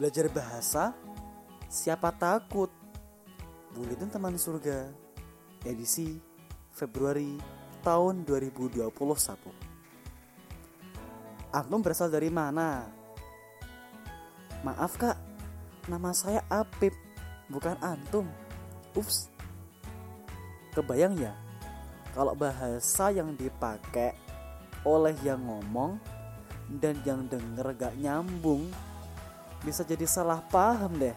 [0.00, 0.96] Belajar bahasa,
[1.68, 2.72] siapa takut?
[3.76, 4.88] Buletin Teman Surga,
[5.68, 6.16] edisi
[6.72, 7.36] Februari
[7.84, 8.88] tahun 2021.
[11.52, 12.88] Antum berasal dari mana?
[14.64, 15.20] Maaf kak,
[15.84, 16.96] nama saya Apip,
[17.52, 18.24] bukan Antum.
[18.96, 19.28] Ups.
[20.72, 21.36] Kebayang ya,
[22.16, 24.16] kalau bahasa yang dipakai
[24.88, 26.00] oleh yang ngomong
[26.80, 28.72] dan yang denger gak nyambung
[29.62, 31.14] bisa jadi salah paham deh.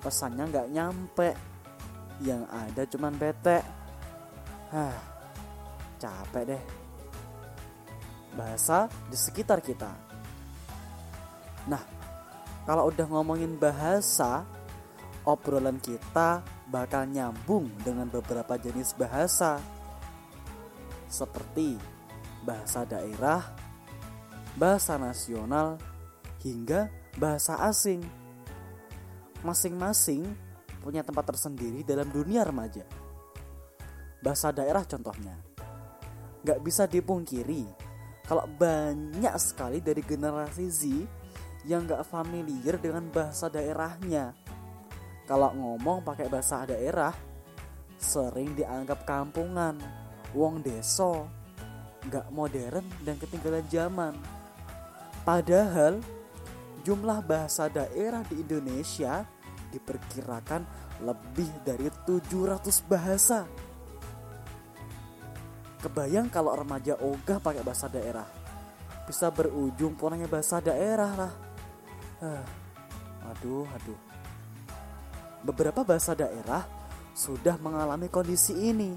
[0.00, 1.30] Pesannya gak nyampe.
[2.24, 3.58] Yang ada cuman bete.
[4.72, 4.96] Hah,
[6.00, 6.62] capek deh.
[8.36, 9.92] Bahasa di sekitar kita.
[11.68, 11.82] Nah
[12.66, 14.42] kalau udah ngomongin bahasa
[15.26, 19.62] obrolan kita bakal nyambung dengan beberapa jenis bahasa.
[21.06, 21.78] Seperti
[22.42, 23.42] bahasa daerah,
[24.58, 25.78] bahasa nasional,
[26.42, 28.04] hingga bahasa asing.
[29.44, 30.24] Masing-masing
[30.80, 32.84] punya tempat tersendiri dalam dunia remaja.
[34.22, 35.34] Bahasa daerah contohnya.
[36.46, 37.66] Gak bisa dipungkiri
[38.26, 40.82] kalau banyak sekali dari generasi Z
[41.66, 44.34] yang gak familiar dengan bahasa daerahnya.
[45.26, 47.10] Kalau ngomong pakai bahasa daerah,
[47.98, 49.74] sering dianggap kampungan,
[50.30, 51.26] wong deso,
[52.06, 54.14] gak modern dan ketinggalan zaman.
[55.26, 55.98] Padahal
[56.86, 59.26] jumlah bahasa daerah di Indonesia
[59.74, 60.62] diperkirakan
[61.02, 63.42] lebih dari 700 bahasa.
[65.82, 68.22] Kebayang kalau remaja ogah pakai bahasa daerah.
[69.02, 71.32] Bisa berujung punahnya bahasa daerah lah.
[72.22, 72.44] Uh,
[73.34, 73.98] aduh, aduh.
[75.42, 76.62] Beberapa bahasa daerah
[77.18, 78.94] sudah mengalami kondisi ini.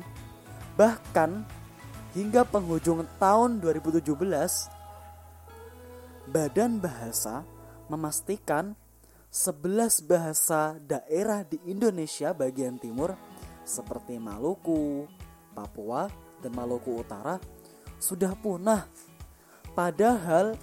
[0.78, 1.42] Bahkan
[2.14, 4.14] hingga penghujung tahun 2017
[6.30, 7.59] Badan Bahasa
[7.90, 8.78] memastikan
[9.30, 13.14] 11 bahasa daerah di Indonesia bagian timur
[13.62, 15.06] seperti Maluku,
[15.54, 16.10] Papua,
[16.42, 17.38] dan Maluku Utara
[18.02, 18.90] sudah punah.
[19.78, 20.58] Padahal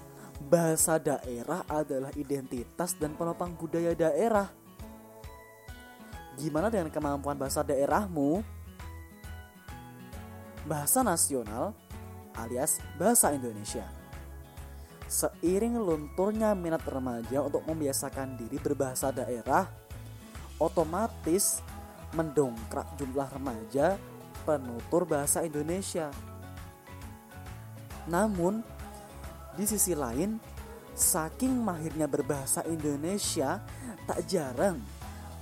[0.50, 4.50] bahasa daerah adalah identitas dan penopang budaya daerah.
[6.36, 8.42] Gimana dengan kemampuan bahasa daerahmu?
[10.66, 11.72] Bahasa nasional
[12.36, 13.86] alias bahasa Indonesia.
[15.06, 19.70] Seiring lunturnya minat remaja untuk membiasakan diri berbahasa daerah,
[20.58, 21.62] otomatis
[22.10, 23.94] mendongkrak jumlah remaja
[24.42, 26.10] penutur bahasa Indonesia.
[28.10, 28.66] Namun,
[29.54, 30.42] di sisi lain,
[30.98, 33.62] saking mahirnya berbahasa Indonesia,
[34.10, 34.82] tak jarang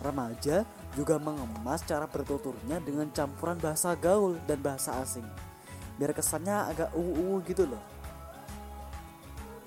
[0.05, 5.25] remaja juga mengemas cara bertuturnya dengan campuran bahasa gaul dan bahasa asing.
[5.97, 7.94] Biar kesannya agak uu gitu loh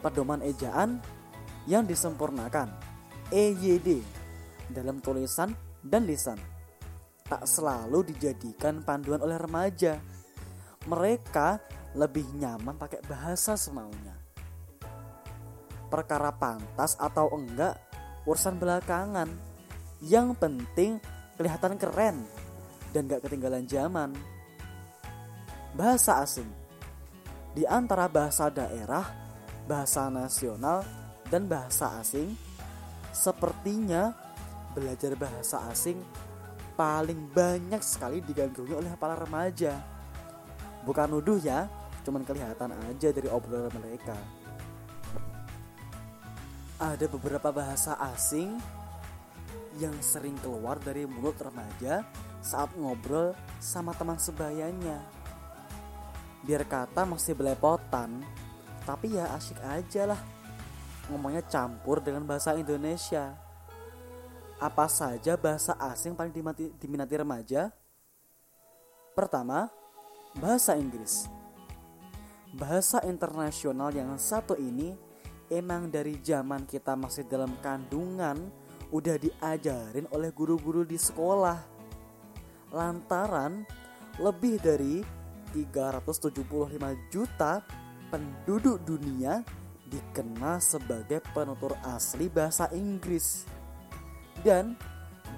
[0.01, 1.01] pedoman ejaan
[1.67, 2.71] yang disempurnakan
[3.33, 3.99] EYD
[4.71, 5.51] dalam tulisan
[5.83, 6.39] dan lisan
[7.27, 9.99] tak selalu dijadikan panduan oleh remaja.
[10.87, 11.59] Mereka
[11.99, 14.15] lebih nyaman pakai bahasa semaunya.
[15.91, 17.75] Perkara pantas atau enggak
[18.23, 19.27] urusan belakangan.
[19.99, 20.91] Yang penting
[21.35, 22.23] kelihatan keren
[22.95, 24.15] dan gak ketinggalan zaman.
[25.75, 26.47] Bahasa asing
[27.57, 29.26] di antara bahasa daerah
[29.67, 30.81] bahasa nasional
[31.27, 32.33] dan bahasa asing,
[33.11, 34.15] sepertinya
[34.71, 35.99] belajar bahasa asing
[36.79, 39.75] paling banyak sekali digandrungi oleh para remaja.
[40.87, 41.67] Bukan nuduh ya,
[42.07, 44.15] cuman kelihatan aja dari obrolan mereka.
[46.77, 48.55] Ada beberapa bahasa asing
[49.81, 52.05] yang sering keluar dari mulut remaja
[52.39, 55.01] saat ngobrol sama teman sebayanya.
[56.45, 58.21] Biar kata masih belepotan,
[58.87, 60.21] tapi ya asik aja lah.
[61.11, 63.35] Ngomongnya campur dengan bahasa Indonesia.
[64.63, 67.67] Apa saja bahasa asing paling dimati, diminati remaja?
[69.11, 69.67] Pertama
[70.39, 71.27] bahasa Inggris.
[72.55, 74.95] Bahasa internasional yang satu ini
[75.51, 78.39] emang dari zaman kita masih dalam kandungan
[78.87, 81.59] udah diajarin oleh guru-guru di sekolah.
[82.71, 83.67] Lantaran
[84.17, 85.03] lebih dari
[85.51, 87.63] 375 juta
[88.07, 89.43] penduduk dunia
[89.87, 93.47] dikenal sebagai penutur asli bahasa Inggris.
[94.43, 94.75] Dan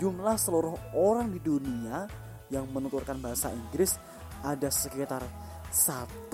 [0.01, 2.10] jumlah seluruh orang di dunia
[2.50, 3.98] yang menuturkan bahasa Inggris
[4.42, 5.21] ada sekitar
[5.69, 6.33] 1,5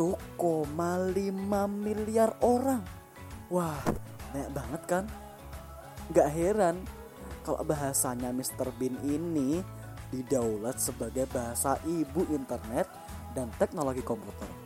[1.67, 2.83] miliar orang.
[3.51, 3.83] Wah,
[4.31, 5.03] banyak banget kan?
[6.15, 6.79] Gak heran
[7.43, 8.71] kalau bahasanya Mr.
[8.79, 9.59] Bean ini
[10.09, 12.87] didaulat sebagai bahasa ibu internet
[13.35, 14.64] dan teknologi komputer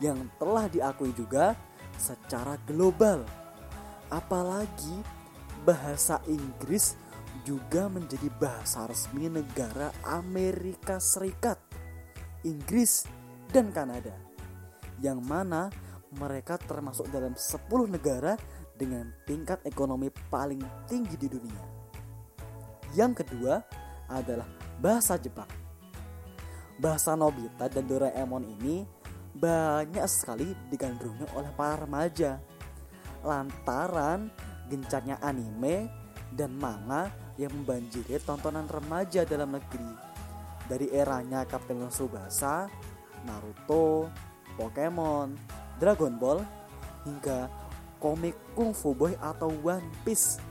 [0.00, 1.56] yang telah diakui juga
[1.96, 3.24] secara global.
[4.12, 5.02] Apalagi
[5.66, 6.94] bahasa Inggris
[7.42, 11.58] juga menjadi bahasa resmi negara Amerika Serikat,
[12.46, 13.06] Inggris,
[13.50, 14.14] dan Kanada.
[15.02, 15.70] Yang mana
[16.16, 18.38] mereka termasuk dalam 10 negara
[18.76, 21.64] dengan tingkat ekonomi paling tinggi di dunia.
[22.94, 23.60] Yang kedua
[24.08, 24.46] adalah
[24.78, 25.48] bahasa Jepang.
[26.76, 28.84] Bahasa Nobita dan Doraemon ini
[29.36, 32.40] banyak sekali digandrungi oleh para remaja
[33.20, 34.32] lantaran
[34.66, 35.90] gencarnya anime
[36.32, 39.92] dan manga yang membanjiri tontonan remaja dalam negeri
[40.66, 42.66] dari eranya Kapten Tsubasa,
[43.22, 44.10] Naruto,
[44.58, 45.38] Pokemon,
[45.78, 46.42] Dragon Ball
[47.06, 47.46] hingga
[48.02, 50.42] komik Kung Fu Boy atau One Piece.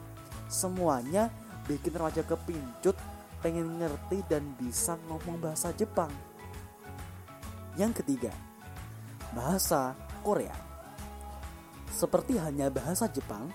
[0.47, 1.27] Semuanya
[1.67, 2.95] bikin remaja kepincut
[3.43, 6.09] pengen ngerti dan bisa ngomong bahasa Jepang.
[7.75, 8.31] Yang ketiga,
[9.35, 9.93] bahasa
[10.23, 10.55] Korea.
[11.91, 13.51] Seperti hanya bahasa Jepang,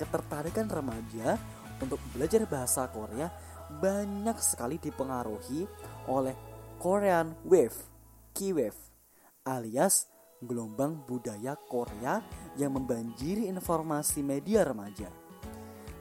[0.00, 1.36] ketertarikan remaja
[1.78, 3.28] untuk belajar bahasa Korea
[3.68, 5.68] banyak sekali dipengaruhi
[6.08, 6.34] oleh
[6.80, 7.76] Korean Wave,
[8.32, 8.80] K-Wave,
[9.44, 10.08] alias
[10.38, 12.22] gelombang budaya Korea
[12.54, 15.10] yang membanjiri informasi media remaja.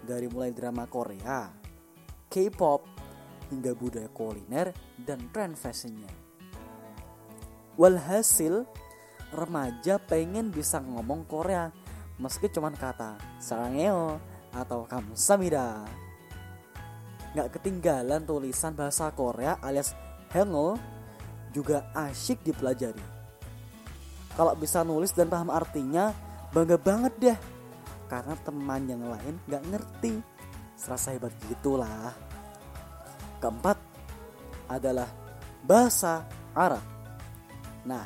[0.07, 1.51] Dari mulai drama Korea,
[2.31, 2.81] K-pop,
[3.51, 6.11] hingga budaya kuliner dan tren fashionnya.
[7.75, 8.65] Walhasil,
[9.33, 11.69] remaja pengen bisa ngomong Korea
[12.17, 14.17] meski cuman kata sarangeo
[14.49, 15.85] atau kamsamida.
[17.37, 19.93] Gak ketinggalan tulisan bahasa Korea alias
[20.33, 20.79] hello
[21.53, 23.05] juga asyik dipelajari.
[24.33, 26.13] Kalau bisa nulis dan paham artinya,
[26.53, 27.37] bangga banget deh.
[28.05, 30.21] Karena teman yang lain gak ngerti.
[30.77, 32.13] Serasa hebat gitulah.
[33.41, 33.77] Keempat
[34.69, 35.09] adalah
[35.65, 36.21] bahasa
[36.53, 36.85] Arab.
[37.81, 38.05] Nah,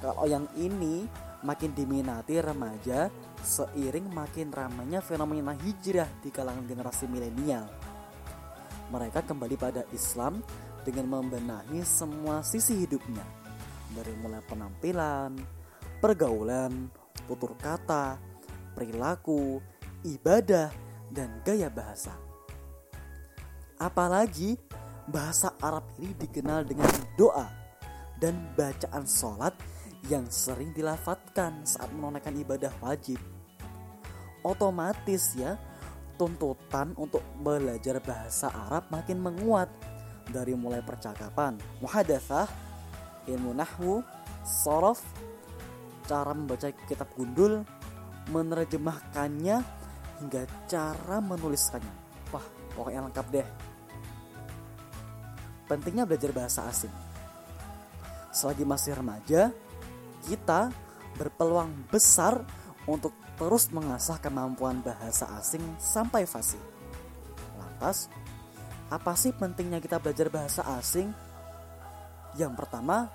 [0.00, 1.08] kalau yang ini
[1.46, 3.08] makin diminati remaja
[3.40, 7.70] seiring makin ramainya fenomena hijrah di kalangan generasi milenial.
[8.90, 10.42] Mereka kembali pada Islam
[10.86, 13.22] dengan membenahi semua sisi hidupnya,
[13.94, 15.34] dari mulai penampilan,
[15.98, 16.90] pergaulan,
[17.26, 18.18] tutur kata,
[18.74, 19.58] perilaku,
[20.06, 20.70] ibadah,
[21.10, 22.14] dan gaya bahasa.
[23.78, 24.54] Apalagi
[25.10, 27.46] bahasa Arab ini dikenal dengan doa
[28.22, 29.52] dan bacaan sholat
[30.06, 33.18] yang sering dilafatkan saat menunaikan ibadah wajib.
[34.46, 35.58] Otomatis ya,
[36.14, 39.66] tuntutan untuk belajar bahasa Arab makin menguat
[40.30, 42.46] dari mulai percakapan, muhadatsah,
[43.26, 44.06] ilmu nahwu,
[44.46, 45.02] sorof,
[46.06, 47.66] cara membaca kitab gundul,
[48.30, 49.58] menerjemahkannya
[50.22, 51.94] hingga cara menuliskannya.
[52.30, 52.46] Wah,
[52.78, 53.48] pokoknya lengkap deh.
[55.66, 56.94] Pentingnya belajar bahasa asing.
[58.30, 59.50] Selagi masih remaja,
[60.26, 60.74] kita
[61.16, 62.42] berpeluang besar
[62.84, 66.60] untuk terus mengasah kemampuan bahasa asing sampai fasih.
[67.56, 68.10] Lantas,
[68.90, 71.10] apa sih pentingnya kita belajar bahasa asing?
[72.36, 73.08] Yang pertama,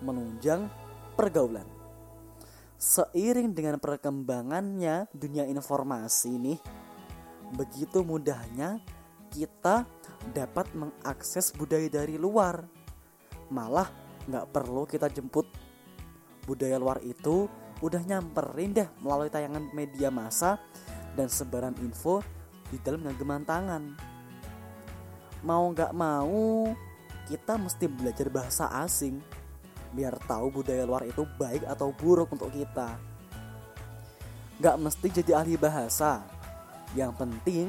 [0.00, 0.70] menunjang
[1.18, 1.66] pergaulan.
[2.78, 6.58] Seiring dengan perkembangannya dunia informasi nih,
[7.58, 8.78] begitu mudahnya
[9.34, 9.82] kita
[10.30, 12.64] dapat mengakses budaya dari luar.
[13.50, 13.90] Malah
[14.28, 15.48] nggak perlu kita jemput
[16.48, 17.44] budaya luar itu
[17.84, 20.56] udah nyamperin deh melalui tayangan media massa
[21.12, 22.24] dan sebaran info
[22.72, 23.82] di dalam genggaman tangan.
[25.44, 26.72] Mau nggak mau,
[27.28, 29.20] kita mesti belajar bahasa asing
[29.92, 32.96] biar tahu budaya luar itu baik atau buruk untuk kita.
[34.58, 36.26] Gak mesti jadi ahli bahasa.
[36.96, 37.66] Yang penting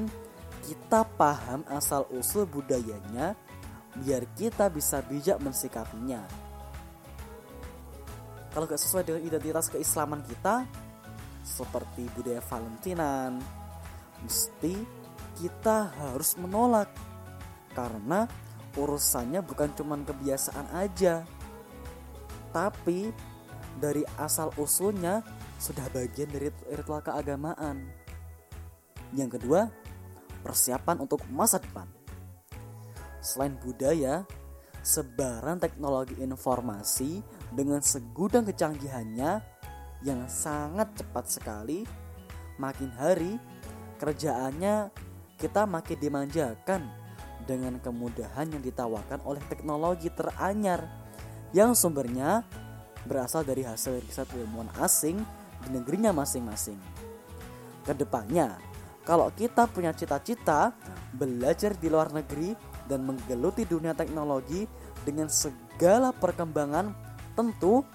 [0.66, 3.38] kita paham asal usul budayanya
[4.00, 6.49] biar kita bisa bijak mensikapinya
[8.54, 10.66] kalau gak sesuai dengan identitas keislaman kita
[11.46, 13.42] seperti budaya Valentinan
[14.22, 14.76] mesti
[15.40, 16.92] kita harus menolak.
[17.74, 18.28] Karena
[18.76, 21.24] urusannya bukan cuma kebiasaan aja
[22.50, 23.14] tapi
[23.78, 25.22] dari asal usulnya
[25.62, 27.88] sudah bagian dari ritual keagamaan.
[29.14, 29.70] Yang kedua
[30.42, 31.86] persiapan untuk masa depan.
[33.20, 34.24] Selain budaya
[34.82, 37.22] sebaran teknologi informasi
[37.54, 39.42] dengan segudang kecanggihannya
[40.06, 41.84] yang sangat cepat sekali,
[42.62, 43.36] makin hari
[44.00, 44.94] kerjaannya
[45.40, 46.82] kita makin dimanjakan
[47.44, 50.86] dengan kemudahan yang ditawarkan oleh teknologi teranyar
[51.56, 52.46] yang sumbernya
[53.08, 55.18] berasal dari hasil riset ilmuwan asing
[55.66, 56.78] di negerinya masing-masing.
[57.82, 58.60] Ke depannya,
[59.02, 60.76] kalau kita punya cita-cita
[61.18, 62.54] belajar di luar negeri
[62.86, 64.70] dan menggeluti dunia teknologi
[65.02, 67.09] dengan segala perkembangan
[67.40, 67.88] tentu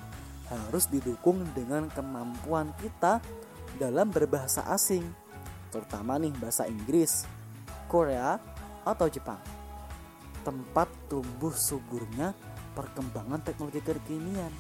[0.49, 3.21] harus didukung dengan kemampuan kita
[3.77, 5.05] dalam berbahasa asing.
[5.75, 7.27] terutama nih bahasa Inggris,
[7.91, 8.39] Korea,
[8.87, 9.43] atau Jepang.
[10.47, 12.31] Tempat tumbuh suburnya
[12.79, 14.55] perkembangan teknologi kekinian.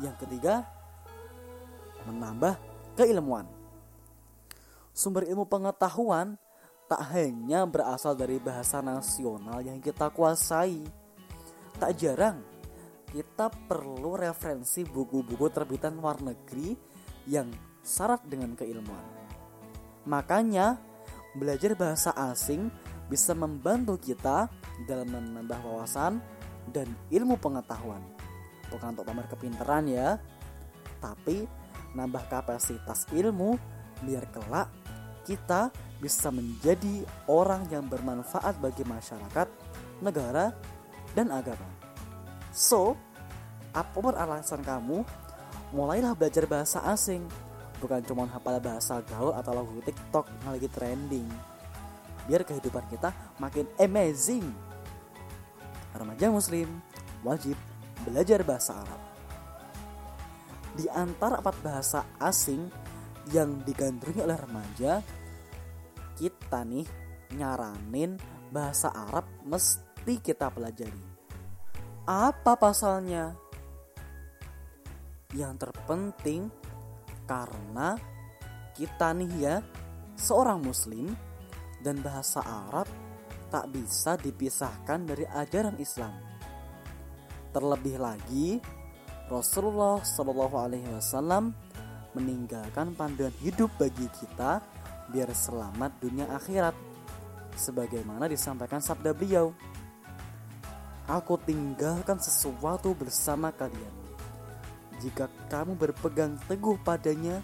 [0.00, 0.64] Yang ketiga,
[2.08, 2.56] menambah
[2.96, 3.44] keilmuan.
[4.96, 6.40] Sumber ilmu pengetahuan
[6.88, 10.80] tak hanya berasal dari bahasa nasional yang kita kuasai.
[11.76, 12.55] Tak jarang
[13.10, 16.74] kita perlu referensi buku-buku terbitan luar negeri
[17.26, 17.50] yang
[17.82, 19.04] syarat dengan keilmuan.
[20.06, 20.78] Makanya,
[21.38, 22.70] belajar bahasa asing
[23.06, 24.50] bisa membantu kita
[24.86, 26.18] dalam menambah wawasan
[26.74, 28.02] dan ilmu pengetahuan.
[28.70, 30.18] Bukan untuk pamer kepintaran ya,
[30.98, 31.46] tapi
[31.94, 33.54] nambah kapasitas ilmu
[34.02, 34.68] biar kelak
[35.26, 39.48] kita bisa menjadi orang yang bermanfaat bagi masyarakat,
[39.98, 40.54] negara,
[41.18, 41.75] dan agama.
[42.56, 42.96] So,
[43.76, 45.04] apa pun alasan kamu,
[45.76, 47.20] mulailah belajar bahasa asing.
[47.76, 51.28] Bukan cuma hafal bahasa gaul atau lagu TikTok yang lagi trending.
[52.24, 54.48] Biar kehidupan kita makin amazing.
[55.92, 56.80] Remaja muslim
[57.20, 57.60] wajib
[58.08, 59.00] belajar bahasa Arab.
[60.80, 62.72] Di antara empat bahasa asing
[63.36, 65.04] yang digandrungi oleh remaja
[66.16, 66.88] kita nih
[67.36, 68.16] nyaranin
[68.48, 71.15] bahasa Arab mesti kita pelajari
[72.06, 73.34] apa pasalnya
[75.34, 76.46] yang terpenting
[77.26, 77.98] karena
[78.78, 79.56] kita nih ya
[80.14, 81.10] seorang muslim
[81.82, 82.86] dan bahasa Arab
[83.50, 86.14] tak bisa dipisahkan dari ajaran Islam
[87.50, 88.62] terlebih lagi
[89.26, 91.50] Rasulullah Shallallahu Alaihi Wasallam
[92.14, 94.62] meninggalkan panduan hidup bagi kita
[95.10, 96.76] biar selamat dunia akhirat.
[97.56, 99.50] Sebagaimana disampaikan sabda beliau,
[101.06, 103.94] Aku tinggalkan sesuatu bersama kalian.
[104.98, 107.38] Jika kamu berpegang teguh padanya,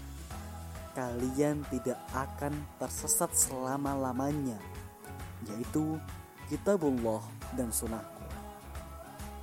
[0.98, 2.50] kalian tidak akan
[2.82, 4.58] tersesat selama-lamanya,
[5.46, 5.94] yaitu
[6.50, 7.22] kitabullah
[7.54, 8.26] dan sunnahku.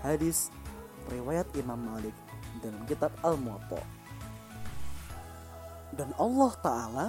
[0.03, 0.51] Hadis
[1.07, 2.15] riwayat Imam Malik
[2.59, 3.79] dalam kitab Al-Muwatta.
[5.95, 7.07] Dan Allah Ta'ala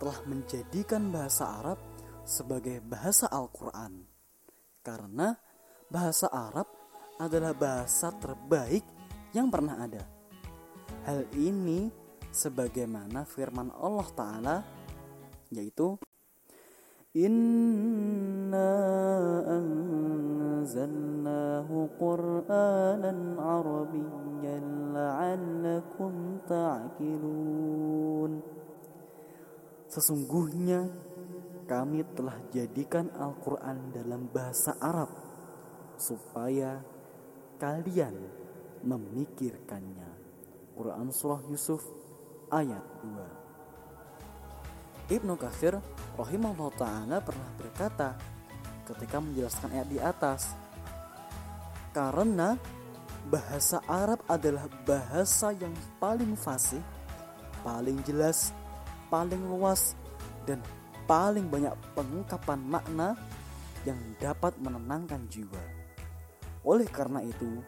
[0.00, 1.78] telah menjadikan bahasa Arab
[2.24, 4.00] sebagai bahasa Al-Quran.
[4.80, 5.36] Karena
[5.88, 6.68] bahasa Arab
[7.18, 8.84] adalah bahasa terbaik
[9.32, 10.04] yang pernah ada.
[11.08, 11.88] Hal ini
[12.28, 14.56] sebagaimana firman Allah Ta'ala
[15.48, 15.96] yaitu
[17.16, 18.70] Inna
[20.68, 28.32] anzalnahu Qur'anan Arabiyyan la'allakum ta'qilun
[29.88, 30.84] Sesungguhnya
[31.64, 35.27] kami telah jadikan Al-Quran dalam bahasa Arab
[35.98, 36.78] supaya
[37.58, 38.14] kalian
[38.86, 40.06] memikirkannya.
[40.78, 41.82] Quran Surah Yusuf
[42.54, 45.74] ayat 2 Ibnu Katsir
[46.14, 48.14] rahimahullah ta'ala pernah berkata
[48.86, 50.54] ketika menjelaskan ayat di atas
[51.90, 52.54] karena
[53.26, 56.84] bahasa Arab adalah bahasa yang paling fasih,
[57.66, 58.54] paling jelas,
[59.10, 59.96] paling luas
[60.46, 60.62] dan
[61.08, 63.16] paling banyak pengungkapan makna
[63.88, 65.77] yang dapat menenangkan jiwa.
[66.68, 67.64] Oleh karena itu,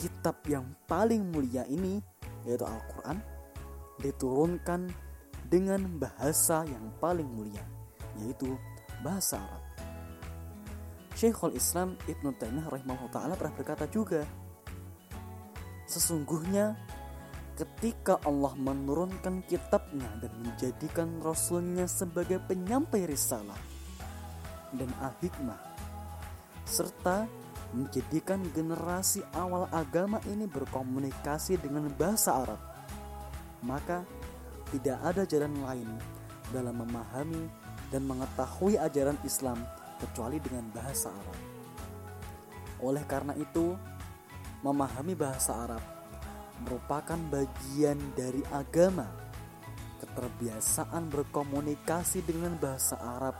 [0.00, 2.00] kitab yang paling mulia ini
[2.48, 3.20] yaitu Al-Qur'an
[4.00, 4.88] diturunkan
[5.52, 7.60] dengan bahasa yang paling mulia
[8.16, 8.56] yaitu
[9.04, 9.64] bahasa Arab.
[11.18, 14.22] Syekhul Islam Ibnu Taimiyah rahimahullah taala pernah berkata juga,
[15.90, 16.78] sesungguhnya
[17.58, 23.58] ketika Allah menurunkan kitabnya dan menjadikan rasulnya sebagai penyampai risalah
[24.78, 25.58] dan al-hikmah
[26.62, 27.26] serta
[27.76, 32.60] menjadikan generasi awal agama ini berkomunikasi dengan bahasa Arab
[33.62, 34.06] maka
[34.70, 35.90] tidak ada jalan lain
[36.52, 37.48] dalam memahami
[37.88, 39.58] dan mengetahui ajaran Islam
[39.98, 41.38] kecuali dengan bahasa Arab.
[42.84, 43.74] Oleh karena itu,
[44.62, 45.82] memahami bahasa Arab
[46.62, 49.08] merupakan bagian dari agama.
[49.98, 53.34] Keterbiasaan berkomunikasi dengan bahasa Arab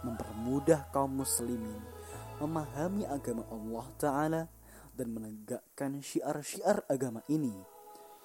[0.00, 1.97] mempermudah kaum muslimin
[2.38, 4.42] memahami agama Allah Ta'ala
[4.94, 7.54] dan menegakkan syiar-syiar agama ini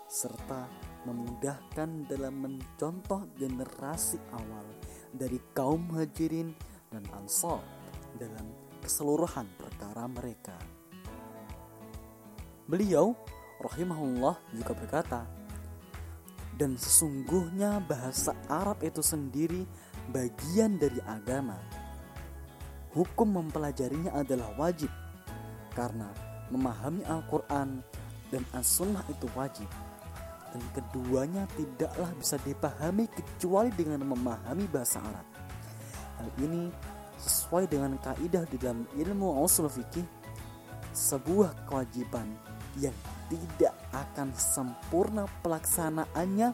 [0.09, 0.69] serta
[1.09, 4.65] memudahkan dalam mencontoh generasi awal
[5.09, 6.53] dari kaum hajirin
[6.93, 7.61] dan ansor
[8.17, 10.57] dalam keseluruhan perkara mereka.
[12.69, 13.17] Beliau
[13.61, 15.21] rahimahullah juga berkata,
[16.53, 19.65] dan sesungguhnya bahasa Arab itu sendiri
[20.13, 21.57] bagian dari agama.
[22.93, 24.89] Hukum mempelajarinya adalah wajib
[25.73, 26.09] karena
[26.53, 27.81] memahami Al-Quran
[28.29, 29.69] dan As-Sunnah itu wajib.
[30.53, 35.25] dan keduanya tidaklah bisa dipahami kecuali dengan memahami bahasa Arab.
[36.21, 36.69] Hal ini
[37.17, 40.05] sesuai dengan kaidah di dalam ilmu usul fikih
[40.93, 42.29] sebuah kewajiban
[42.77, 42.93] yang
[43.33, 46.53] tidak akan sempurna pelaksanaannya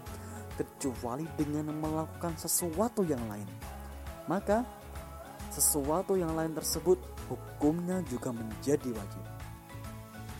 [0.55, 3.47] kecuali dengan melakukan sesuatu yang lain.
[4.31, 4.63] Maka
[5.59, 6.95] sesuatu yang lain tersebut
[7.27, 9.23] hukumnya juga menjadi wajib.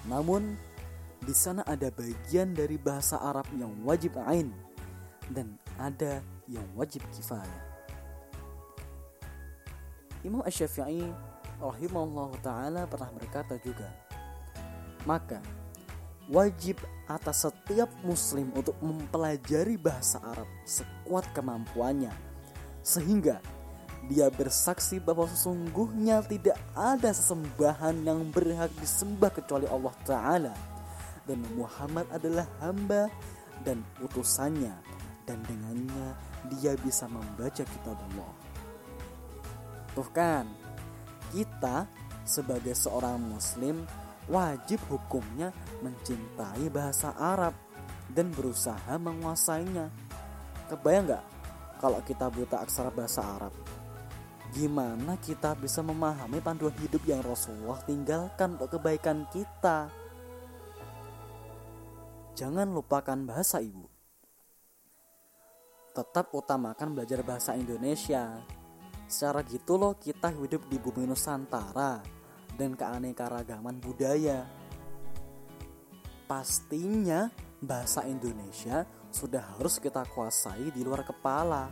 [0.08, 0.56] Namun
[1.20, 4.50] di sana ada bagian dari bahasa Arab yang wajib ain
[5.30, 7.62] dan ada yang wajib kifayah.
[10.24, 11.12] Imam Asy-Syafi'i
[11.60, 13.88] rahimahullah taala pernah berkata juga,
[15.04, 15.44] maka
[16.32, 22.12] wajib atas setiap muslim untuk mempelajari bahasa Arab sekuat kemampuannya
[22.86, 23.44] sehingga
[24.08, 30.54] dia bersaksi bahwa sesungguhnya tidak ada sesembahan yang berhak disembah kecuali Allah Ta'ala
[31.28, 33.12] dan Muhammad adalah hamba
[33.62, 34.74] dan utusannya
[35.30, 36.18] dan dengannya
[36.50, 38.34] dia bisa membaca kitab Allah.
[39.94, 40.50] Tuh kan,
[41.30, 41.86] kita
[42.26, 43.86] sebagai seorang muslim
[44.26, 45.54] wajib hukumnya
[45.86, 47.54] mencintai bahasa Arab
[48.10, 49.94] dan berusaha menguasainya.
[50.70, 51.26] Kebayang nggak
[51.78, 53.54] kalau kita buta aksara bahasa Arab?
[54.50, 59.94] Gimana kita bisa memahami panduan hidup yang Rasulullah tinggalkan untuk kebaikan kita?
[62.34, 63.86] Jangan lupakan bahasa ibu.
[65.94, 68.42] Tetap utamakan belajar bahasa Indonesia.
[69.06, 72.02] Secara gitu loh kita hidup di bumi Nusantara
[72.58, 74.50] dan keanekaragaman budaya.
[76.26, 77.30] Pastinya
[77.62, 81.70] bahasa Indonesia sudah harus kita kuasai di luar kepala.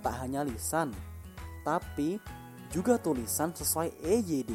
[0.00, 0.94] Tak hanya lisan,
[1.66, 2.22] tapi
[2.70, 4.54] juga tulisan sesuai EYD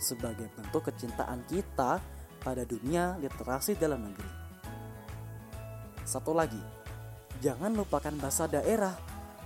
[0.00, 2.00] sebagai bentuk kecintaan kita
[2.40, 4.32] pada dunia literasi dalam negeri.
[6.08, 6.62] Satu lagi,
[7.44, 8.96] jangan lupakan bahasa daerah.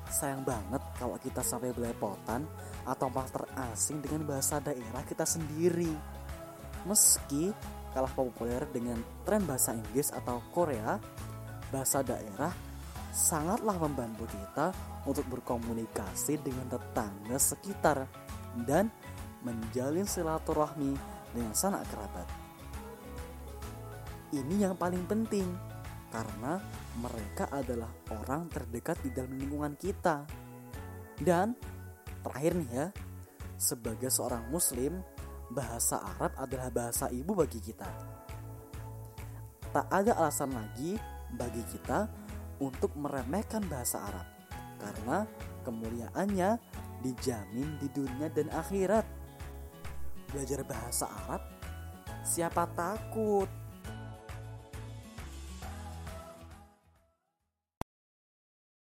[0.07, 2.47] Sayang banget kalau kita sampai belepotan
[2.85, 5.91] atau malah terasing dengan bahasa daerah kita sendiri.
[6.85, 7.51] Meski
[7.97, 11.01] kalah populer dengan tren bahasa Inggris atau Korea,
[11.73, 12.53] bahasa daerah
[13.13, 14.73] sangatlah membantu kita
[15.05, 18.09] untuk berkomunikasi dengan tetangga sekitar
[18.65, 18.89] dan
[19.45, 20.97] menjalin silaturahmi
[21.37, 22.25] dengan sanak kerabat.
[24.33, 25.45] Ini yang paling penting
[26.09, 26.57] karena
[27.05, 30.25] mereka adalah orang terdekat di dalam lingkungan kita.
[31.21, 31.53] Dan
[32.25, 32.87] terakhir nih ya,
[33.61, 35.05] sebagai seorang muslim,
[35.53, 37.89] bahasa Arab adalah bahasa ibu bagi kita.
[39.73, 40.97] Tak ada alasan lagi
[41.33, 42.22] bagi kita
[42.59, 44.27] untuk meremehkan bahasa Arab
[44.83, 45.25] karena
[45.63, 46.59] kemuliaannya
[47.07, 49.07] dijamin di dunia dan akhirat.
[50.33, 51.43] Belajar bahasa Arab,
[52.25, 53.62] siapa takut